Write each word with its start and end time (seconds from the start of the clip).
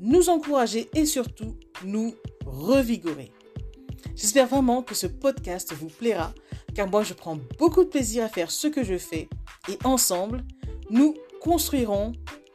nous 0.00 0.28
encourager 0.28 0.88
et 0.94 1.06
surtout 1.06 1.56
nous 1.84 2.14
revigorer. 2.44 3.32
J'espère 4.14 4.46
vraiment 4.46 4.82
que 4.82 4.94
ce 4.94 5.06
podcast 5.06 5.72
vous 5.74 5.88
plaira, 5.88 6.32
car 6.74 6.88
moi 6.88 7.02
je 7.02 7.14
prends 7.14 7.38
beaucoup 7.58 7.84
de 7.84 7.88
plaisir 7.88 8.24
à 8.24 8.28
faire 8.28 8.50
ce 8.50 8.66
que 8.68 8.84
je 8.84 8.98
fais 8.98 9.28
et 9.68 9.78
ensemble, 9.84 10.44
nous 10.90 11.14
construirons 11.40 12.12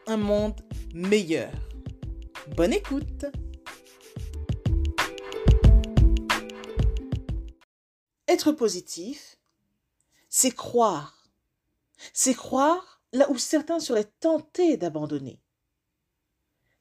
un 0.08 0.18
monde 0.18 0.60
meilleur. 0.94 1.52
Bonne 2.56 2.74
écoute 2.74 3.26
Être 8.28 8.52
positif, 8.52 9.38
c'est 10.28 10.52
croire. 10.52 11.30
C'est 12.14 12.34
croire 12.34 13.02
là 13.14 13.30
où 13.30 13.38
certains 13.38 13.80
seraient 13.80 14.12
tentés 14.20 14.76
d'abandonner 14.76 15.43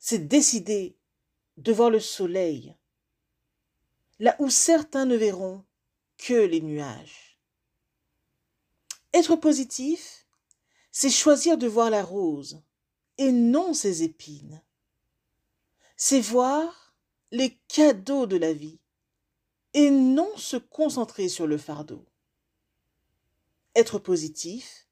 c'est 0.04 0.26
décider 0.26 0.98
de 1.58 1.72
voir 1.72 1.88
le 1.88 2.00
soleil 2.00 2.74
là 4.18 4.34
où 4.40 4.50
certains 4.50 5.04
ne 5.04 5.14
verront 5.14 5.64
que 6.18 6.44
les 6.44 6.60
nuages. 6.60 7.38
Être 9.14 9.36
positif, 9.36 10.26
c'est 10.90 11.08
choisir 11.08 11.56
de 11.56 11.68
voir 11.68 11.88
la 11.88 12.02
rose 12.02 12.64
et 13.16 13.30
non 13.30 13.74
ses 13.74 14.02
épines. 14.02 14.60
C'est 15.96 16.20
voir 16.20 16.96
les 17.30 17.60
cadeaux 17.68 18.26
de 18.26 18.36
la 18.36 18.52
vie 18.52 18.80
et 19.72 19.88
non 19.88 20.36
se 20.36 20.56
concentrer 20.56 21.28
sur 21.28 21.46
le 21.46 21.58
fardeau. 21.58 22.04
Être 23.76 24.00
positif, 24.00 24.88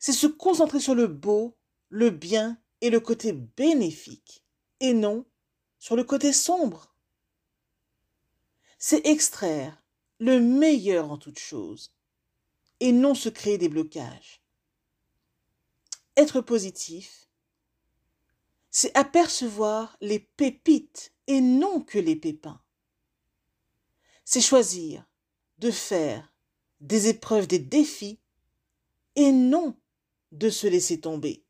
c'est 0.00 0.10
se 0.10 0.26
concentrer 0.26 0.80
sur 0.80 0.96
le 0.96 1.06
beau, 1.06 1.56
le 1.88 2.10
bien 2.10 2.61
et 2.82 2.90
le 2.90 3.00
côté 3.00 3.32
bénéfique 3.32 4.44
et 4.80 4.92
non 4.92 5.24
sur 5.78 5.96
le 5.96 6.04
côté 6.04 6.32
sombre. 6.32 6.94
C'est 8.78 9.06
extraire 9.06 9.82
le 10.18 10.40
meilleur 10.40 11.10
en 11.10 11.16
toute 11.16 11.38
chose 11.38 11.94
et 12.80 12.92
non 12.92 13.14
se 13.14 13.28
créer 13.28 13.56
des 13.56 13.68
blocages. 13.68 14.42
Être 16.16 16.40
positif, 16.40 17.28
c'est 18.70 18.94
apercevoir 18.96 19.96
les 20.00 20.18
pépites 20.18 21.14
et 21.28 21.40
non 21.40 21.80
que 21.80 21.98
les 21.98 22.16
pépins. 22.16 22.60
C'est 24.24 24.40
choisir 24.40 25.06
de 25.58 25.70
faire 25.70 26.34
des 26.80 27.06
épreuves, 27.06 27.46
des 27.46 27.60
défis 27.60 28.18
et 29.14 29.30
non 29.30 29.78
de 30.32 30.50
se 30.50 30.66
laisser 30.66 31.00
tomber. 31.00 31.44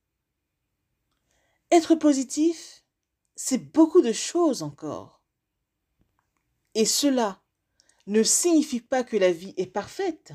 Être 1.73 1.95
positif, 1.95 2.85
c'est 3.35 3.73
beaucoup 3.73 4.03
de 4.03 4.13
choses 4.13 4.63
encore. 4.63 5.23
Et 6.75 6.85
cela 6.85 7.41
ne 8.07 8.23
signifie 8.23 8.83
pas 8.83 9.03
que 9.03 9.17
la 9.17 9.33
vie 9.33 9.55
est 9.57 9.73
parfaite. 9.73 10.35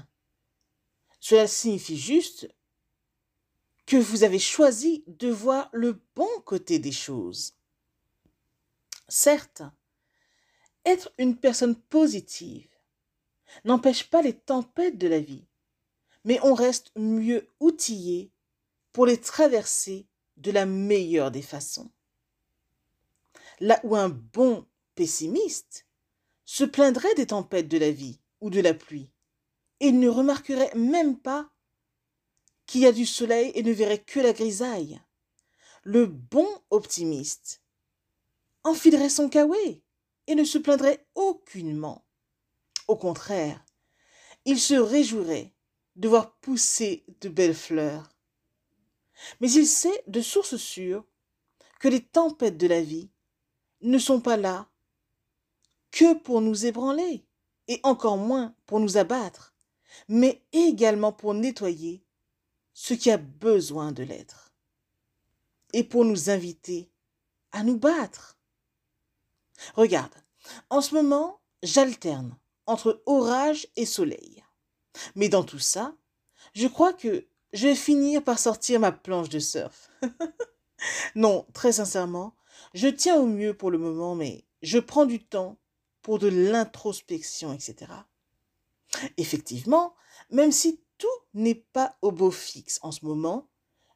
Cela 1.20 1.46
signifie 1.46 1.96
juste 1.96 2.52
que 3.86 3.98
vous 3.98 4.24
avez 4.24 4.40
choisi 4.40 5.04
de 5.06 5.30
voir 5.30 5.70
le 5.74 6.02
bon 6.16 6.42
côté 6.44 6.80
des 6.80 6.92
choses. 6.92 7.56
Certes, 9.08 9.62
être 10.86 11.14
une 11.20 11.38
personne 11.38 11.76
positive 11.76 12.68
n'empêche 13.64 14.10
pas 14.10 14.24
les 14.24 14.40
tempêtes 14.40 14.98
de 14.98 15.08
la 15.08 15.20
vie, 15.20 15.46
mais 16.24 16.40
on 16.42 16.56
reste 16.56 16.92
mieux 16.96 17.48
outillé 17.60 18.32
pour 18.92 19.06
les 19.06 19.22
traverser 19.22 20.08
de 20.38 20.52
la 20.52 20.66
meilleure 20.66 21.32
des 21.32 21.42
façons. 21.42 21.92
Là 23.60 23.80
où 23.84 23.96
un 23.96 24.10
bon 24.10 24.68
pessimiste 24.96 25.86
se 26.46 26.64
plaindrait 26.64 27.16
des 27.16 27.28
tempêtes 27.28 27.68
de 27.68 27.78
la 27.78 27.92
vie 27.92 28.22
ou 28.40 28.50
de 28.50 28.62
la 28.62 28.74
pluie, 28.74 29.12
et 29.80 29.92
ne 29.92 30.08
remarquerait 30.08 30.74
même 30.76 31.20
pas 31.20 31.52
qu'il 32.66 32.82
y 32.82 32.86
a 32.86 32.92
du 32.92 33.06
soleil 33.06 33.52
et 33.56 33.64
ne 33.64 33.72
verrait 33.72 34.04
que 34.04 34.20
la 34.20 34.34
grisaille. 34.34 35.02
Le 35.84 36.06
bon 36.06 36.48
optimiste 36.70 37.64
enfilerait 38.64 39.10
son 39.10 39.30
kawé 39.30 39.84
et 40.28 40.36
ne 40.36 40.44
se 40.44 40.58
plaindrait 40.58 41.08
aucunement. 41.16 42.06
Au 42.88 42.98
contraire, 42.98 43.64
il 44.46 44.60
se 44.60 44.76
réjouirait 44.76 45.54
de 45.96 46.08
voir 46.08 46.38
pousser 46.40 47.06
de 47.22 47.30
belles 47.30 47.56
fleurs 47.56 48.10
mais 49.40 49.52
il 49.52 49.68
sait 49.68 50.04
de 50.08 50.22
source 50.22 50.58
sûre 50.58 51.06
que 51.80 51.88
les 51.88 52.04
tempêtes 52.04 52.58
de 52.58 52.68
la 52.68 52.82
vie 52.82 53.10
ne 53.82 53.98
sont 53.98 54.22
pas 54.22 54.38
là 54.38 54.70
que 55.92 56.14
pour 56.16 56.42
nous 56.42 56.66
ébranler, 56.66 57.26
et 57.68 57.80
encore 57.84 58.18
moins 58.18 58.56
pour 58.66 58.80
nous 58.80 58.98
abattre, 58.98 59.56
mais 60.08 60.44
également 60.52 61.12
pour 61.12 61.34
nettoyer 61.34 62.04
ce 62.74 62.94
qui 62.94 63.10
a 63.10 63.18
besoin 63.18 63.92
de 63.92 64.04
l'être, 64.04 64.54
et 65.74 65.84
pour 65.84 66.06
nous 66.06 66.30
inviter 66.30 66.92
à 67.52 67.64
nous 67.64 67.78
battre. 67.78 68.38
Regarde, 69.76 70.14
en 70.70 70.82
ce 70.82 70.94
moment, 70.94 71.42
j'alterne 71.64 72.38
entre 72.66 73.02
orage 73.06 73.68
et 73.76 73.86
soleil. 73.86 74.44
Mais 75.16 75.30
dans 75.30 75.44
tout 75.44 75.60
ça, 75.60 75.96
je 76.54 76.68
crois 76.68 76.94
que 76.94 77.28
je 77.54 77.68
vais 77.68 77.76
finir 77.76 78.24
par 78.24 78.40
sortir 78.40 78.80
ma 78.80 78.92
planche 78.92 79.30
de 79.30 79.40
surf. 79.40 79.90
non, 81.16 81.46
très 81.54 81.74
sincèrement, 81.74 82.36
je 82.74 82.88
tiens 82.88 83.20
au 83.20 83.26
mieux 83.26 83.54
pour 83.54 83.72
le 83.72 83.78
moment, 83.78 84.16
mais 84.16 84.46
je 84.62 84.80
prends 84.80 85.06
du 85.06 85.24
temps 85.24 85.58
pour 86.02 86.20
de 86.20 86.28
l'introspection, 86.28 87.54
etc. 87.54 87.92
Effectivement, 89.18 89.96
même 90.30 90.52
si 90.52 90.80
tout 90.98 91.08
n'est 91.34 91.56
pas 91.56 91.98
au 92.02 92.12
beau 92.12 92.32
fixe 92.32 92.80
en 92.82 92.92
ce 92.92 93.06
moment, 93.06 93.48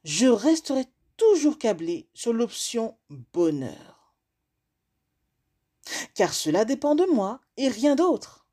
je 0.03 0.27
resterai 0.27 0.85
toujours 1.17 1.57
câblé 1.57 2.09
sur 2.13 2.33
l'option 2.33 2.97
bonheur. 3.09 4.15
Car 6.15 6.33
cela 6.33 6.65
dépend 6.65 6.95
de 6.95 7.05
moi 7.05 7.41
et 7.57 7.67
rien 7.67 7.95
d'autre. 7.95 8.45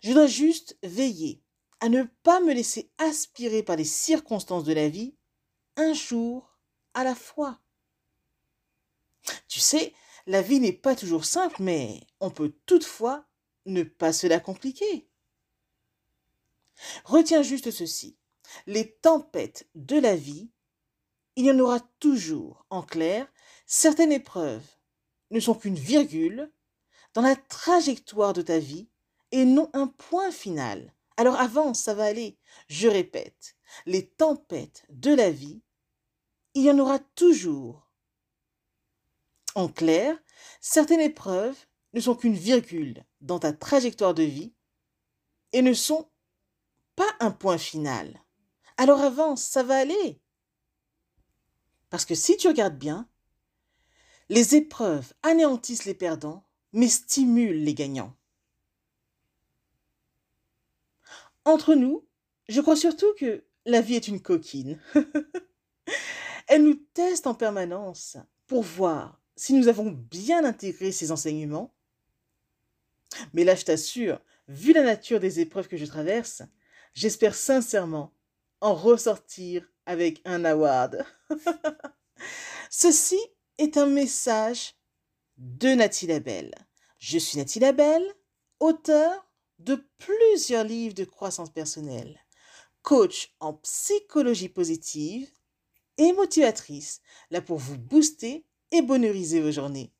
Je 0.00 0.12
dois 0.12 0.26
juste 0.26 0.76
veiller 0.82 1.42
à 1.80 1.88
ne 1.88 2.04
pas 2.22 2.40
me 2.40 2.52
laisser 2.52 2.90
aspirer 2.98 3.62
par 3.62 3.76
les 3.76 3.84
circonstances 3.84 4.64
de 4.64 4.72
la 4.72 4.88
vie 4.88 5.14
un 5.76 5.92
jour 5.92 6.58
à 6.94 7.04
la 7.04 7.14
fois. 7.14 7.60
Tu 9.48 9.60
sais, 9.60 9.92
la 10.26 10.42
vie 10.42 10.60
n'est 10.60 10.72
pas 10.72 10.96
toujours 10.96 11.24
simple, 11.24 11.62
mais 11.62 12.00
on 12.20 12.30
peut 12.30 12.54
toutefois 12.66 13.26
ne 13.66 13.82
pas 13.82 14.12
se 14.12 14.26
la 14.26 14.40
compliquer. 14.40 15.08
Retiens 17.04 17.42
juste 17.42 17.70
ceci. 17.70 18.16
Les 18.66 18.92
tempêtes 18.96 19.68
de 19.74 19.98
la 19.98 20.14
vie, 20.14 20.50
il 21.36 21.46
y 21.46 21.50
en 21.50 21.58
aura 21.58 21.80
toujours. 21.98 22.64
En 22.70 22.82
clair, 22.82 23.26
certaines 23.66 24.12
épreuves 24.12 24.66
ne 25.30 25.40
sont 25.40 25.54
qu'une 25.54 25.74
virgule 25.74 26.52
dans 27.14 27.22
la 27.22 27.36
trajectoire 27.36 28.32
de 28.32 28.42
ta 28.42 28.58
vie 28.58 28.88
et 29.32 29.44
non 29.44 29.68
un 29.72 29.88
point 29.88 30.30
final 30.30 30.94
alors 31.16 31.36
avance, 31.36 31.80
ça 31.80 31.94
va 31.94 32.04
aller. 32.04 32.38
Je 32.68 32.88
répète, 32.88 33.56
les 33.86 34.06
tempêtes 34.06 34.84
de 34.90 35.14
la 35.14 35.30
vie, 35.30 35.62
il 36.54 36.64
y 36.64 36.70
en 36.70 36.78
aura 36.78 36.98
toujours. 36.98 37.90
En 39.54 39.68
clair, 39.68 40.18
certaines 40.60 41.00
épreuves 41.00 41.56
ne 41.94 42.00
sont 42.00 42.14
qu'une 42.14 42.34
virgule 42.34 43.04
dans 43.20 43.38
ta 43.38 43.52
trajectoire 43.52 44.14
de 44.14 44.22
vie 44.22 44.52
et 45.52 45.62
ne 45.62 45.72
sont 45.72 46.10
pas 46.94 47.10
un 47.20 47.30
point 47.30 47.58
final. 47.58 48.22
Alors 48.76 49.00
avance, 49.00 49.42
ça 49.42 49.62
va 49.62 49.78
aller. 49.78 50.20
Parce 51.88 52.04
que 52.04 52.14
si 52.14 52.36
tu 52.36 52.48
regardes 52.48 52.78
bien, 52.78 53.08
les 54.28 54.56
épreuves 54.56 55.14
anéantissent 55.22 55.84
les 55.84 55.94
perdants, 55.94 56.46
mais 56.72 56.88
stimulent 56.88 57.62
les 57.62 57.74
gagnants. 57.74 58.14
Entre 61.46 61.76
nous, 61.76 62.04
je 62.48 62.60
crois 62.60 62.74
surtout 62.74 63.14
que 63.16 63.44
la 63.66 63.80
vie 63.80 63.94
est 63.94 64.08
une 64.08 64.20
coquine. 64.20 64.80
Elle 66.48 66.64
nous 66.64 66.74
teste 66.92 67.28
en 67.28 67.34
permanence 67.34 68.16
pour 68.48 68.64
voir 68.64 69.20
si 69.36 69.54
nous 69.54 69.68
avons 69.68 69.92
bien 69.92 70.44
intégré 70.44 70.90
ses 70.90 71.12
enseignements. 71.12 71.72
Mais 73.32 73.44
là, 73.44 73.54
je 73.54 73.64
t'assure, 73.64 74.20
vu 74.48 74.72
la 74.72 74.82
nature 74.82 75.20
des 75.20 75.38
épreuves 75.38 75.68
que 75.68 75.76
je 75.76 75.86
traverse, 75.86 76.42
j'espère 76.94 77.36
sincèrement 77.36 78.12
en 78.60 78.74
ressortir 78.74 79.70
avec 79.86 80.20
un 80.24 80.44
award. 80.44 81.06
Ceci 82.70 83.20
est 83.58 83.76
un 83.76 83.86
message 83.86 84.74
de 85.36 85.68
Nathalie 85.68 86.12
Labelle. 86.12 86.54
Je 86.98 87.18
suis 87.18 87.38
Nathalie 87.38 87.60
Labelle, 87.60 88.14
auteur 88.58 89.25
de 89.58 89.84
plusieurs 89.98 90.64
livres 90.64 90.94
de 90.94 91.04
croissance 91.04 91.50
personnelle, 91.50 92.18
coach 92.82 93.34
en 93.40 93.54
psychologie 93.54 94.48
positive 94.48 95.28
et 95.98 96.12
motivatrice, 96.12 97.00
là 97.30 97.40
pour 97.40 97.58
vous 97.58 97.78
booster 97.78 98.44
et 98.70 98.82
bonheuriser 98.82 99.40
vos 99.40 99.50
journées. 99.50 99.92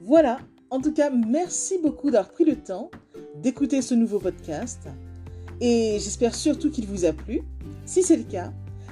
Voilà, 0.00 0.38
en 0.70 0.80
tout 0.80 0.92
cas, 0.92 1.10
merci 1.10 1.78
beaucoup 1.78 2.10
d'avoir 2.10 2.32
pris 2.32 2.44
le 2.44 2.56
temps 2.56 2.90
d'écouter 3.36 3.82
ce 3.82 3.94
nouveau 3.94 4.18
podcast 4.18 4.88
et 5.60 5.98
j'espère 6.00 6.34
surtout 6.34 6.70
qu'il 6.70 6.86
vous 6.86 7.04
a 7.04 7.12
plu. 7.12 7.42
Si 7.84 8.02
c'est 8.02 8.16
le 8.16 8.24
cas, 8.24 8.52